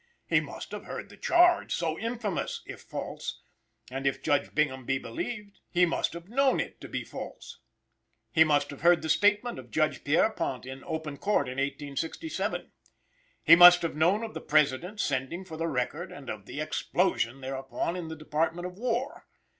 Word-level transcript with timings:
He 0.25 0.39
must 0.39 0.71
have 0.71 0.85
heard 0.85 1.09
the 1.09 1.15
charge, 1.15 1.75
so 1.75 1.95
infamous 1.99 2.63
if 2.65 2.81
false, 2.81 3.39
and, 3.91 4.07
if 4.07 4.23
Judge 4.23 4.55
Bingham 4.55 4.83
be 4.83 4.97
believed, 4.97 5.59
he 5.69 5.85
must 5.85 6.13
have 6.13 6.27
known 6.27 6.59
it 6.59 6.81
to 6.81 6.87
be 6.89 7.03
false. 7.03 7.59
He 8.31 8.43
must 8.43 8.71
have 8.71 8.81
heard 8.81 9.03
the 9.03 9.09
statement 9.09 9.59
of 9.59 9.69
Judge 9.69 10.03
Pierrepont 10.03 10.65
in 10.65 10.83
open 10.85 11.17
court 11.17 11.47
in 11.47 11.59
1867. 11.59 12.71
He 13.43 13.55
must 13.55 13.83
have 13.83 13.95
known 13.95 14.23
of 14.23 14.33
the 14.33 14.41
President's 14.41 15.03
sending 15.03 15.45
for 15.45 15.55
the 15.55 15.67
record 15.67 16.11
and 16.11 16.31
of 16.31 16.47
the 16.47 16.59
explosion 16.59 17.41
thereupon 17.41 17.95
in 17.95 18.07
the 18.07 18.15
Department 18.15 18.65
of 18.65 18.79
War. 18.79 19.27